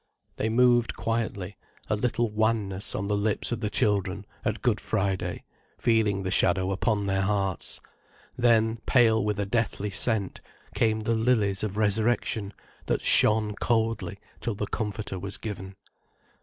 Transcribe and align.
They 0.37 0.49
moved 0.49 0.95
quietly, 0.97 1.57
a 1.87 1.95
little 1.95 2.27
wanness 2.31 2.95
on 2.95 3.05
the 3.07 3.15
lips 3.15 3.51
of 3.51 3.59
the 3.61 3.69
children, 3.69 4.25
at 4.43 4.63
Good 4.63 4.81
Friday, 4.81 5.43
feeling 5.77 6.23
the 6.23 6.31
shadow 6.31 6.71
upon 6.71 7.05
their 7.05 7.21
hearts. 7.21 7.79
Then, 8.35 8.79
pale 8.87 9.23
with 9.23 9.39
a 9.39 9.45
deathly 9.45 9.91
scent, 9.91 10.41
came 10.73 11.01
the 11.01 11.13
lilies 11.15 11.61
of 11.63 11.77
resurrection, 11.77 12.51
that 12.87 13.01
shone 13.01 13.53
coldly 13.61 14.17
till 14.39 14.55
the 14.55 14.65
Comforter 14.65 15.19
was 15.19 15.37
given. 15.37 15.75